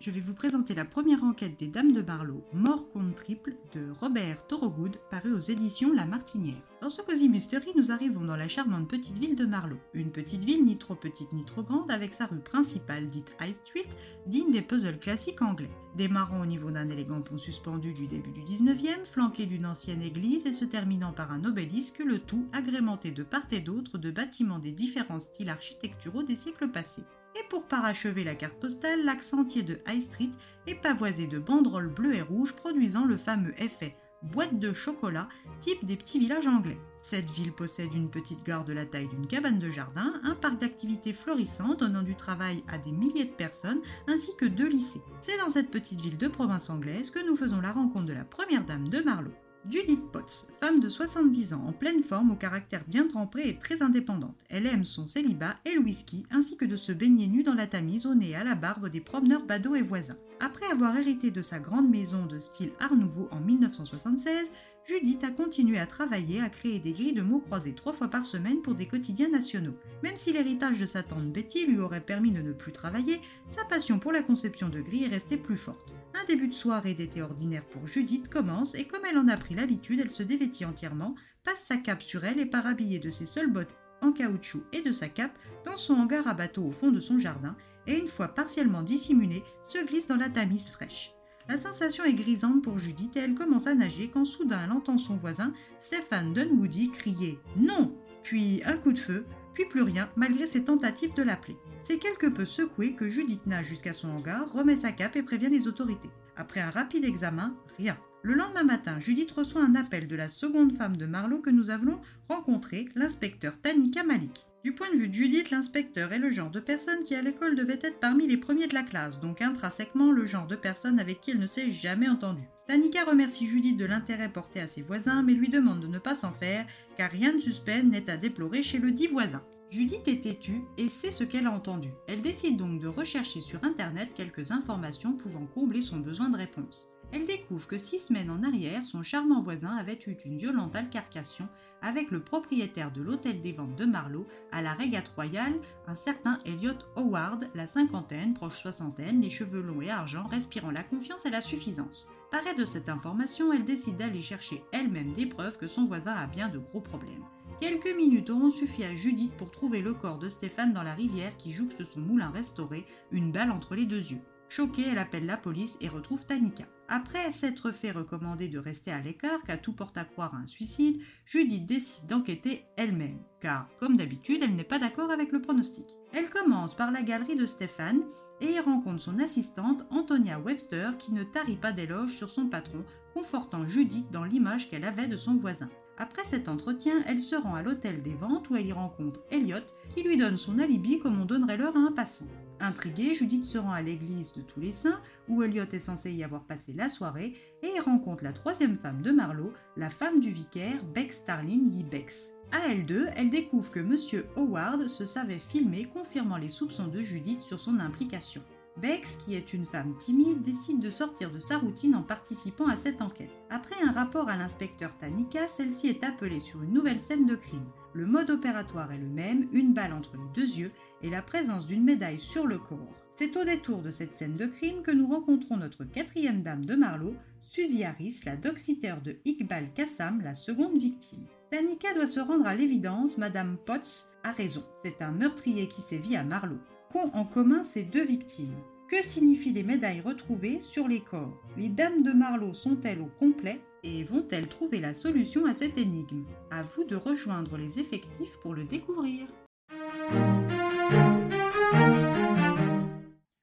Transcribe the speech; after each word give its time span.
Je 0.00 0.10
vais 0.10 0.20
vous 0.20 0.34
présenter 0.34 0.74
la 0.74 0.84
première 0.84 1.24
enquête 1.24 1.58
des 1.58 1.66
Dames 1.66 1.92
de 1.92 2.02
Barlow, 2.02 2.44
Mort 2.52 2.90
contre 2.90 3.14
triple, 3.14 3.54
de 3.72 3.90
Robert 4.00 4.46
Thorogood, 4.46 4.98
paru 5.10 5.32
aux 5.32 5.40
éditions 5.40 5.92
La 5.92 6.04
Martinière. 6.04 6.60
Dans 6.82 6.90
ce 6.90 7.00
Cozy 7.00 7.28
Mystery, 7.28 7.68
nous 7.76 7.90
arrivons 7.90 8.24
dans 8.24 8.36
la 8.36 8.48
charmante 8.48 8.88
petite 8.88 9.18
ville 9.18 9.36
de 9.36 9.46
Marlow. 9.46 9.78
Une 9.94 10.10
petite 10.10 10.44
ville 10.44 10.64
ni 10.64 10.76
trop 10.76 10.94
petite 10.94 11.32
ni 11.32 11.44
trop 11.44 11.62
grande, 11.62 11.90
avec 11.90 12.12
sa 12.12 12.26
rue 12.26 12.40
principale 12.40 13.06
dite 13.06 13.34
High 13.40 13.54
Street, 13.54 13.88
digne 14.26 14.52
des 14.52 14.62
puzzles 14.62 14.98
classiques 14.98 15.40
anglais. 15.40 15.70
Démarrant 15.96 16.42
au 16.42 16.46
niveau 16.46 16.70
d'un 16.70 16.90
élégant 16.90 17.22
pont 17.22 17.38
suspendu 17.38 17.92
du 17.92 18.06
début 18.06 18.32
du 18.32 18.42
19e, 18.42 19.06
flanqué 19.10 19.46
d'une 19.46 19.66
ancienne 19.66 20.02
église 20.02 20.44
et 20.46 20.52
se 20.52 20.64
terminant 20.64 21.12
par 21.12 21.32
un 21.32 21.44
obélisque, 21.44 22.00
le 22.00 22.18
tout 22.18 22.46
agrémenté 22.52 23.10
de 23.10 23.22
part 23.22 23.46
et 23.52 23.60
d'autre 23.60 23.96
de 23.96 24.10
bâtiments 24.10 24.58
des 24.58 24.72
différents 24.72 25.20
styles 25.20 25.50
architecturaux 25.50 26.22
des 26.22 26.36
siècles 26.36 26.68
passés. 26.68 27.04
Et 27.36 27.48
pour 27.48 27.64
parachever 27.64 28.24
la 28.24 28.34
carte 28.34 28.60
postale, 28.60 29.04
l'axe 29.04 29.34
entier 29.34 29.62
de 29.62 29.80
High 29.86 30.02
Street 30.02 30.30
est 30.66 30.74
pavoisé 30.74 31.26
de 31.26 31.38
banderoles 31.38 31.92
bleues 31.92 32.14
et 32.14 32.22
rouges 32.22 32.54
produisant 32.54 33.04
le 33.04 33.16
fameux 33.16 33.54
effet 33.60 33.96
boîte 34.24 34.58
de 34.58 34.72
chocolat 34.72 35.28
type 35.60 35.84
des 35.84 35.96
petits 35.96 36.18
villages 36.18 36.46
anglais. 36.46 36.78
Cette 37.00 37.30
ville 37.30 37.52
possède 37.52 37.92
une 37.94 38.10
petite 38.10 38.42
gare 38.44 38.64
de 38.64 38.72
la 38.72 38.86
taille 38.86 39.08
d'une 39.08 39.26
cabane 39.26 39.58
de 39.58 39.70
jardin, 39.70 40.14
un 40.22 40.34
parc 40.34 40.58
d'activités 40.58 41.12
florissant 41.12 41.74
donnant 41.74 42.02
du 42.02 42.14
travail 42.14 42.64
à 42.68 42.78
des 42.78 42.92
milliers 42.92 43.26
de 43.26 43.34
personnes 43.34 43.82
ainsi 44.06 44.34
que 44.36 44.46
deux 44.46 44.68
lycées. 44.68 45.02
C'est 45.20 45.38
dans 45.38 45.50
cette 45.50 45.70
petite 45.70 46.00
ville 46.00 46.16
de 46.16 46.28
province 46.28 46.70
anglaise 46.70 47.10
que 47.10 47.24
nous 47.26 47.36
faisons 47.36 47.60
la 47.60 47.72
rencontre 47.72 48.06
de 48.06 48.14
la 48.14 48.24
première 48.24 48.64
dame 48.64 48.88
de 48.88 49.00
Marlowe. 49.00 49.34
Judith 49.70 50.12
Potts, 50.12 50.46
femme 50.60 50.78
de 50.78 50.90
70 50.90 51.54
ans 51.54 51.64
en 51.66 51.72
pleine 51.72 52.02
forme, 52.02 52.32
au 52.32 52.34
caractère 52.34 52.84
bien 52.86 53.08
trempé 53.08 53.48
et 53.48 53.58
très 53.58 53.80
indépendante. 53.80 54.36
Elle 54.50 54.66
aime 54.66 54.84
son 54.84 55.06
célibat 55.06 55.56
et 55.64 55.72
le 55.72 55.80
whisky, 55.80 56.26
ainsi 56.30 56.58
que 56.58 56.66
de 56.66 56.76
se 56.76 56.92
baigner 56.92 57.28
nue 57.28 57.42
dans 57.42 57.54
la 57.54 57.66
Tamise 57.66 58.04
au 58.04 58.14
nez 58.14 58.34
à 58.34 58.44
la 58.44 58.56
barbe 58.56 58.90
des 58.90 59.00
promeneurs 59.00 59.46
badauds 59.46 59.74
et 59.74 59.80
voisins. 59.82 60.18
Après 60.38 60.66
avoir 60.66 60.94
hérité 60.98 61.30
de 61.30 61.40
sa 61.40 61.60
grande 61.60 61.88
maison 61.88 62.26
de 62.26 62.38
style 62.38 62.72
Art 62.78 62.94
Nouveau 62.94 63.26
en 63.30 63.40
1976, 63.40 64.46
Judith 64.86 65.24
a 65.24 65.30
continué 65.30 65.78
à 65.78 65.86
travailler 65.86 66.42
à 66.42 66.50
créer 66.50 66.78
des 66.78 66.92
grilles 66.92 67.14
de 67.14 67.22
mots 67.22 67.40
croisés 67.40 67.74
trois 67.74 67.94
fois 67.94 68.08
par 68.08 68.26
semaine 68.26 68.60
pour 68.60 68.74
des 68.74 68.86
quotidiens 68.86 69.30
nationaux. 69.30 69.74
Même 70.02 70.16
si 70.16 70.30
l'héritage 70.30 70.78
de 70.78 70.84
sa 70.84 71.02
tante 71.02 71.32
Betty 71.32 71.66
lui 71.66 71.78
aurait 71.78 72.02
permis 72.02 72.32
de 72.32 72.42
ne 72.42 72.52
plus 72.52 72.72
travailler, 72.72 73.22
sa 73.48 73.64
passion 73.64 73.98
pour 73.98 74.12
la 74.12 74.22
conception 74.22 74.68
de 74.68 74.82
grilles 74.82 75.04
est 75.04 75.08
restée 75.08 75.38
plus 75.38 75.56
forte. 75.56 75.96
Un 76.12 76.26
début 76.26 76.48
de 76.48 76.54
soirée 76.54 76.92
d'été 76.92 77.22
ordinaire 77.22 77.64
pour 77.64 77.86
Judith 77.86 78.28
commence 78.28 78.74
et 78.74 78.84
comme 78.84 79.06
elle 79.08 79.16
en 79.16 79.28
a 79.28 79.38
pris 79.38 79.54
l'habitude, 79.54 80.00
elle 80.00 80.10
se 80.10 80.22
dévêtit 80.22 80.66
entièrement, 80.66 81.14
passe 81.44 81.64
sa 81.64 81.78
cape 81.78 82.02
sur 82.02 82.24
elle 82.24 82.38
et 82.38 82.46
part 82.46 82.66
habillée 82.66 82.98
de 82.98 83.10
ses 83.10 83.26
seules 83.26 83.50
bottes 83.50 83.74
en 84.02 84.12
caoutchouc 84.12 84.64
et 84.74 84.82
de 84.82 84.92
sa 84.92 85.08
cape 85.08 85.38
dans 85.64 85.78
son 85.78 85.94
hangar 85.94 86.28
à 86.28 86.34
bateau 86.34 86.64
au 86.64 86.72
fond 86.72 86.90
de 86.90 87.00
son 87.00 87.18
jardin 87.18 87.56
et 87.86 87.98
une 87.98 88.08
fois 88.08 88.28
partiellement 88.28 88.82
dissimulée, 88.82 89.44
se 89.66 89.78
glisse 89.84 90.08
dans 90.08 90.16
la 90.16 90.28
Tamise 90.28 90.70
fraîche. 90.70 91.13
La 91.46 91.58
sensation 91.58 92.04
est 92.04 92.14
grisante 92.14 92.62
pour 92.62 92.78
Judith 92.78 93.16
et 93.16 93.20
elle 93.20 93.34
commence 93.34 93.66
à 93.66 93.74
nager 93.74 94.08
quand 94.08 94.24
soudain 94.24 94.62
elle 94.64 94.72
entend 94.72 94.96
son 94.96 95.16
voisin, 95.16 95.52
Stéphane 95.82 96.32
Dunwoody, 96.32 96.90
crier 96.90 97.38
Non 97.56 97.94
Puis 98.22 98.62
un 98.64 98.78
coup 98.78 98.92
de 98.92 98.98
feu, 98.98 99.26
puis 99.52 99.66
plus 99.66 99.82
rien, 99.82 100.08
malgré 100.16 100.46
ses 100.46 100.64
tentatives 100.64 101.14
de 101.14 101.22
l'appeler. 101.22 101.56
C'est 101.82 101.98
quelque 101.98 102.26
peu 102.26 102.46
secoué 102.46 102.94
que 102.94 103.10
Judith 103.10 103.46
nage 103.46 103.66
jusqu'à 103.66 103.92
son 103.92 104.08
hangar, 104.08 104.50
remet 104.52 104.76
sa 104.76 104.90
cape 104.90 105.16
et 105.16 105.22
prévient 105.22 105.50
les 105.50 105.68
autorités. 105.68 106.10
Après 106.34 106.60
un 106.60 106.70
rapide 106.70 107.04
examen, 107.04 107.54
rien. 107.76 107.98
Le 108.24 108.32
lendemain 108.32 108.62
matin, 108.62 108.98
Judith 109.00 109.30
reçoit 109.32 109.62
un 109.62 109.74
appel 109.74 110.08
de 110.08 110.16
la 110.16 110.30
seconde 110.30 110.72
femme 110.72 110.96
de 110.96 111.04
Marlowe 111.04 111.42
que 111.42 111.50
nous 111.50 111.68
avons 111.68 112.00
rencontrée, 112.26 112.88
l'inspecteur 112.94 113.60
Tanika 113.60 114.02
Malik. 114.02 114.46
Du 114.64 114.72
point 114.72 114.90
de 114.90 114.96
vue 114.96 115.08
de 115.08 115.12
Judith, 115.12 115.50
l'inspecteur 115.50 116.10
est 116.10 116.18
le 116.18 116.30
genre 116.30 116.48
de 116.48 116.58
personne 116.58 117.04
qui 117.04 117.14
à 117.14 117.20
l'école 117.20 117.54
devait 117.54 117.80
être 117.82 118.00
parmi 118.00 118.26
les 118.26 118.38
premiers 118.38 118.66
de 118.66 118.72
la 118.72 118.82
classe, 118.82 119.20
donc 119.20 119.42
intrinsèquement 119.42 120.10
le 120.10 120.24
genre 120.24 120.46
de 120.46 120.56
personne 120.56 120.98
avec 120.98 121.20
qui 121.20 121.32
elle 121.32 121.38
ne 121.38 121.46
s'est 121.46 121.70
jamais 121.70 122.08
entendue. 122.08 122.48
Tanika 122.66 123.04
remercie 123.04 123.46
Judith 123.46 123.76
de 123.76 123.84
l'intérêt 123.84 124.30
porté 124.30 124.58
à 124.58 124.68
ses 124.68 124.80
voisins, 124.80 125.22
mais 125.22 125.34
lui 125.34 125.50
demande 125.50 125.80
de 125.80 125.86
ne 125.86 125.98
pas 125.98 126.14
s'en 126.14 126.32
faire, 126.32 126.64
car 126.96 127.10
rien 127.10 127.34
de 127.34 127.40
suspect 127.40 127.82
n'est 127.82 128.08
à 128.08 128.16
déplorer 128.16 128.62
chez 128.62 128.78
le 128.78 128.90
dit 128.90 129.06
voisin. 129.06 129.42
Judith 129.68 130.08
est 130.08 130.22
têtue 130.22 130.62
et 130.78 130.88
sait 130.88 131.10
ce 131.10 131.24
qu'elle 131.24 131.46
a 131.46 131.52
entendu. 131.52 131.90
Elle 132.08 132.22
décide 132.22 132.56
donc 132.56 132.80
de 132.80 132.88
rechercher 132.88 133.42
sur 133.42 133.62
Internet 133.64 134.12
quelques 134.14 134.50
informations 134.50 135.12
pouvant 135.12 135.44
combler 135.44 135.82
son 135.82 135.98
besoin 135.98 136.30
de 136.30 136.38
réponse 136.38 136.88
elle 137.14 137.26
découvre 137.26 137.68
que 137.68 137.78
six 137.78 138.00
semaines 138.00 138.30
en 138.30 138.42
arrière, 138.42 138.84
son 138.84 139.04
charmant 139.04 139.40
voisin 139.40 139.76
avait 139.76 140.00
eu 140.06 140.16
une 140.24 140.36
violente 140.36 140.74
altercation 140.74 141.46
avec 141.80 142.10
le 142.10 142.18
propriétaire 142.18 142.90
de 142.90 143.02
l'hôtel 143.02 143.40
des 143.40 143.52
ventes 143.52 143.76
de 143.76 143.84
Marlowe 143.84 144.26
à 144.50 144.62
la 144.62 144.72
régate 144.72 145.12
royale, 145.14 145.54
un 145.86 145.94
certain 145.94 146.40
Elliot 146.44 146.74
Howard, 146.96 147.48
la 147.54 147.68
cinquantaine, 147.68 148.34
proche 148.34 148.60
soixantaine, 148.60 149.20
les 149.20 149.30
cheveux 149.30 149.62
longs 149.62 149.80
et 149.80 149.90
argent, 149.90 150.24
respirant 150.24 150.72
la 150.72 150.82
confiance 150.82 151.24
et 151.24 151.30
la 151.30 151.40
suffisance. 151.40 152.08
Parée 152.32 152.54
de 152.54 152.64
cette 152.64 152.88
information, 152.88 153.52
elle 153.52 153.64
décide 153.64 153.96
d'aller 153.96 154.22
chercher 154.22 154.64
elle-même 154.72 155.12
des 155.12 155.26
preuves 155.26 155.56
que 155.56 155.68
son 155.68 155.86
voisin 155.86 156.14
a 156.14 156.26
bien 156.26 156.48
de 156.48 156.58
gros 156.58 156.80
problèmes. 156.80 157.24
Quelques 157.60 157.94
minutes 157.96 158.30
auront 158.30 158.50
suffi 158.50 158.82
à 158.82 158.96
Judith 158.96 159.32
pour 159.36 159.52
trouver 159.52 159.82
le 159.82 159.94
corps 159.94 160.18
de 160.18 160.28
Stéphane 160.28 160.72
dans 160.72 160.82
la 160.82 160.94
rivière 160.94 161.36
qui 161.36 161.52
jouxte 161.52 161.84
son 161.84 162.00
moulin 162.00 162.30
restauré, 162.30 162.84
une 163.12 163.30
balle 163.30 163.52
entre 163.52 163.76
les 163.76 163.86
deux 163.86 164.10
yeux. 164.10 164.20
Choquée, 164.54 164.86
elle 164.92 164.98
appelle 164.98 165.26
la 165.26 165.36
police 165.36 165.76
et 165.80 165.88
retrouve 165.88 166.24
Tanika. 166.26 166.62
Après 166.88 167.32
s'être 167.32 167.72
fait 167.72 167.90
recommander 167.90 168.46
de 168.46 168.60
rester 168.60 168.92
à 168.92 169.00
l'écart, 169.00 169.42
car 169.44 169.60
tout 169.60 169.72
porte 169.72 169.98
à 169.98 170.04
croire 170.04 170.32
à 170.32 170.38
un 170.38 170.46
suicide, 170.46 171.00
Judith 171.26 171.66
décide 171.66 172.06
d'enquêter 172.06 172.64
elle-même, 172.76 173.18
car, 173.40 173.66
comme 173.80 173.96
d'habitude, 173.96 174.44
elle 174.44 174.54
n'est 174.54 174.62
pas 174.62 174.78
d'accord 174.78 175.10
avec 175.10 175.32
le 175.32 175.40
pronostic. 175.40 175.86
Elle 176.12 176.30
commence 176.30 176.76
par 176.76 176.92
la 176.92 177.02
galerie 177.02 177.34
de 177.34 177.46
Stéphane 177.46 178.02
et 178.40 178.52
y 178.52 178.60
rencontre 178.60 179.02
son 179.02 179.18
assistante 179.18 179.84
Antonia 179.90 180.38
Webster 180.38 180.96
qui 180.98 181.12
ne 181.12 181.24
tarit 181.24 181.56
pas 181.56 181.72
d'éloges 181.72 182.16
sur 182.16 182.30
son 182.30 182.46
patron, 182.46 182.84
confortant 183.12 183.66
Judith 183.66 184.08
dans 184.12 184.22
l'image 184.22 184.70
qu'elle 184.70 184.84
avait 184.84 185.08
de 185.08 185.16
son 185.16 185.34
voisin. 185.34 185.68
Après 185.98 186.22
cet 186.30 186.48
entretien, 186.48 187.02
elle 187.06 187.20
se 187.20 187.34
rend 187.34 187.56
à 187.56 187.62
l'hôtel 187.62 188.04
des 188.04 188.14
ventes 188.14 188.50
où 188.50 188.54
elle 188.54 188.66
y 188.66 188.72
rencontre 188.72 189.24
Elliot, 189.32 189.66
qui 189.96 190.04
lui 190.04 190.16
donne 190.16 190.36
son 190.36 190.60
alibi 190.60 191.00
comme 191.00 191.20
on 191.20 191.24
donnerait 191.24 191.56
l'heure 191.56 191.76
à 191.76 191.80
un 191.80 191.92
passant. 191.92 192.26
Intriguée, 192.64 193.14
Judith 193.14 193.44
se 193.44 193.58
rend 193.58 193.72
à 193.72 193.82
l'église 193.82 194.32
de 194.32 194.40
Tous 194.40 194.58
les 194.58 194.72
Saints, 194.72 194.98
où 195.28 195.42
Elliot 195.42 195.66
est 195.70 195.80
censé 195.80 196.10
y 196.12 196.24
avoir 196.24 196.44
passé 196.44 196.72
la 196.72 196.88
soirée, 196.88 197.34
et 197.62 197.78
rencontre 197.78 198.24
la 198.24 198.32
troisième 198.32 198.78
femme 198.78 199.02
de 199.02 199.10
Marlowe, 199.10 199.52
la 199.76 199.90
femme 199.90 200.18
du 200.18 200.30
vicaire, 200.30 200.82
Bex 200.94 201.18
Starling 201.18 201.68
dit 201.68 201.84
Bex. 201.84 202.32
À 202.52 202.68
elle 202.68 202.86
deux, 202.86 203.08
elle 203.16 203.28
découvre 203.28 203.70
que 203.70 203.80
Monsieur 203.80 204.26
Howard 204.36 204.88
se 204.88 205.04
savait 205.04 205.40
filmer, 205.40 205.84
confirmant 205.92 206.38
les 206.38 206.48
soupçons 206.48 206.86
de 206.86 207.02
Judith 207.02 207.42
sur 207.42 207.60
son 207.60 207.78
implication. 207.80 208.42
Bex, 208.78 209.16
qui 209.16 209.34
est 209.34 209.52
une 209.52 209.66
femme 209.66 209.94
timide, 209.98 210.42
décide 210.42 210.80
de 210.80 210.88
sortir 210.88 211.30
de 211.30 211.40
sa 211.40 211.58
routine 211.58 211.94
en 211.94 212.02
participant 212.02 212.68
à 212.68 212.76
cette 212.76 213.02
enquête. 213.02 213.42
Après 213.50 213.76
un 213.86 213.92
rapport 213.92 214.30
à 214.30 214.36
l'inspecteur 214.36 214.96
Tanika, 214.96 215.48
celle-ci 215.48 215.88
est 215.88 216.02
appelée 216.02 216.40
sur 216.40 216.62
une 216.62 216.72
nouvelle 216.72 217.02
scène 217.02 217.26
de 217.26 217.36
crime. 217.36 217.70
Le 217.94 218.06
mode 218.06 218.30
opératoire 218.30 218.90
est 218.92 218.98
le 218.98 219.06
même, 219.06 219.46
une 219.52 219.72
balle 219.72 219.92
entre 219.92 220.16
les 220.16 220.34
deux 220.34 220.58
yeux 220.58 220.72
et 221.02 221.10
la 221.10 221.22
présence 221.22 221.68
d'une 221.68 221.84
médaille 221.84 222.18
sur 222.18 222.44
le 222.44 222.58
corps. 222.58 223.00
C'est 223.14 223.36
au 223.36 223.44
détour 223.44 223.82
de 223.82 223.90
cette 223.90 224.14
scène 224.14 224.36
de 224.36 224.46
crime 224.46 224.82
que 224.82 224.90
nous 224.90 225.06
rencontrons 225.06 225.56
notre 225.56 225.84
quatrième 225.84 226.42
dame 226.42 226.64
de 226.64 226.74
Marlowe, 226.74 227.14
Suzy 227.40 227.84
Harris, 227.84 228.22
la 228.26 228.34
doxitaire 228.34 229.00
de 229.00 229.16
Iqbal 229.24 229.72
Kassam, 229.74 230.20
la 230.22 230.34
seconde 230.34 230.76
victime. 230.76 231.24
Tanika 231.50 231.94
doit 231.94 232.08
se 232.08 232.18
rendre 232.18 232.48
à 232.48 232.56
l'évidence, 232.56 233.16
Madame 233.16 233.56
Potts 233.64 234.10
a 234.24 234.32
raison. 234.32 234.64
C'est 234.82 235.00
un 235.00 235.12
meurtrier 235.12 235.68
qui 235.68 235.80
sévit 235.80 236.16
à 236.16 236.24
Marlowe 236.24 236.58
qu'ont 236.92 237.10
en 237.12 237.24
commun 237.24 237.62
ces 237.62 237.84
deux 237.84 238.04
victimes? 238.04 238.56
Que 238.90 239.02
signifient 239.02 239.52
les 239.52 239.62
médailles 239.62 240.00
retrouvées 240.00 240.60
sur 240.60 240.88
les 240.88 241.00
corps? 241.00 241.40
Les 241.56 241.68
dames 241.68 242.02
de 242.02 242.10
Marlowe 242.10 242.54
sont-elles 242.54 243.00
au 243.00 243.10
complet? 243.20 243.60
Et 243.84 244.02
vont-elles 244.02 244.48
trouver 244.48 244.80
la 244.80 244.94
solution 244.94 245.44
à 245.44 245.54
cette 245.54 245.76
énigme? 245.76 246.24
À 246.50 246.62
vous 246.62 246.84
de 246.84 246.96
rejoindre 246.96 247.58
les 247.58 247.78
effectifs 247.78 248.36
pour 248.42 248.54
le 248.54 248.64
découvrir. 248.64 249.28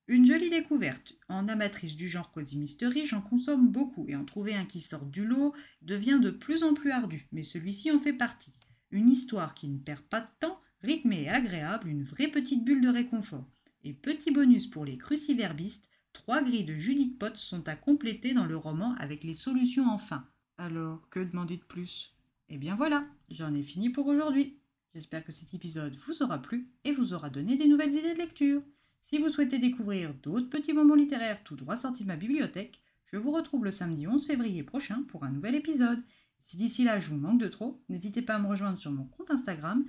Une 0.07 0.25
jolie 0.25 0.49
découverte. 0.49 1.13
En 1.29 1.47
amatrice 1.47 1.95
du 1.95 2.09
genre 2.09 2.31
Cozy 2.31 2.77
j'en 3.05 3.21
consomme 3.21 3.71
beaucoup 3.71 4.05
et 4.09 4.15
en 4.15 4.25
trouver 4.25 4.55
un 4.55 4.65
qui 4.65 4.81
sort 4.81 5.05
du 5.05 5.25
lot 5.25 5.53
devient 5.83 6.19
de 6.21 6.31
plus 6.31 6.63
en 6.63 6.73
plus 6.73 6.91
ardu, 6.91 7.27
mais 7.31 7.43
celui-ci 7.43 7.91
en 7.91 7.99
fait 7.99 8.13
partie. 8.13 8.53
Une 8.89 9.09
histoire 9.09 9.53
qui 9.53 9.69
ne 9.69 9.77
perd 9.77 10.01
pas 10.01 10.21
de 10.21 10.27
temps 10.39 10.59
rythmée 10.81 11.23
et 11.23 11.29
agréable, 11.29 11.88
une 11.88 12.03
vraie 12.03 12.27
petite 12.27 12.65
bulle 12.65 12.81
de 12.81 12.89
réconfort. 12.89 13.47
Et 13.83 13.93
petit 13.93 14.31
bonus 14.31 14.67
pour 14.67 14.85
les 14.85 14.97
cruciverbistes, 14.97 15.88
trois 16.13 16.42
grilles 16.42 16.66
de 16.66 16.75
Judith 16.75 17.18
Potts 17.18 17.38
sont 17.38 17.68
à 17.68 17.75
compléter 17.75 18.34
dans 18.34 18.46
le 18.46 18.58
roman 18.58 18.96
avec 19.00 19.24
les 19.24 19.34
solutions 19.34 19.88
en 19.88 19.98
fin. 19.98 20.28
Alors, 20.58 21.10
que 21.10 21.19
demander 21.19 21.58
de 21.58 21.63
plus? 21.63 22.16
Eh 22.50 22.58
bien 22.58 22.75
voilà, 22.75 23.06
j'en 23.30 23.54
ai 23.54 23.63
fini 23.63 23.90
pour 23.90 24.08
aujourd'hui. 24.08 24.58
J'espère 24.94 25.24
que 25.24 25.31
cet 25.31 25.54
épisode 25.54 25.96
vous 26.06 26.22
aura 26.22 26.42
plu 26.42 26.68
et 26.84 26.92
vous 26.92 27.13
aura 27.13 27.30
donné 27.30 27.58
des 27.58 27.68
nouvelles 27.68 27.94
idées 27.94 28.13
de 28.13 28.19
lecture. 28.19 28.62
Si 29.10 29.18
vous 29.18 29.30
souhaitez 29.30 29.58
découvrir 29.58 30.13
d'autres 30.16 30.50
petits 30.50 30.74
bonbons 30.74 30.96
littéraires 30.96 31.44
tout 31.44 31.56
droit 31.56 31.78
sortis 31.78 32.04
de 32.04 32.10
ma 32.10 32.18
bibliothèque, 32.18 32.81
je 33.06 33.18
vous 33.18 33.31
retrouve 33.31 33.66
le 33.66 33.72
samedi 33.72 34.08
11 34.08 34.25
février 34.25 34.63
prochain 34.63 35.04
pour 35.10 35.24
un 35.24 35.31
nouvel 35.31 35.56
épisode. 35.56 36.02
Si 36.46 36.58
d'ici 36.58 36.84
là 36.84 37.00
je 37.00 37.10
vous 37.10 37.18
manque 37.18 37.40
de 37.40 37.48
trop, 37.48 37.81
n'hésitez 37.90 38.22
pas 38.22 38.36
à 38.36 38.40
me 38.40 38.48
rejoindre 38.48 38.80
sur 38.80 38.92
mon 38.92 39.06
compte 39.06 39.31
Instagram, 39.31 39.86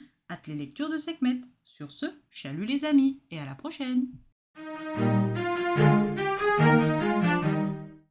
les 0.47 0.55
lectures 0.55 0.91
de 0.91 0.99
Sekhmet. 0.99 1.41
Sur 1.63 1.93
ce, 1.93 2.07
chalut 2.31 2.67
les 2.67 2.85
amis 2.85 3.21
et 3.31 3.39
à 3.39 3.45
la 3.45 3.55
prochaine 3.55 4.09